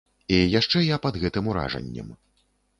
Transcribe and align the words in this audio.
І 0.37 0.39
яшчэ 0.59 0.81
я 0.85 0.97
пад 1.05 1.21
гэтым 1.25 1.53
уражаннем. 1.53 2.13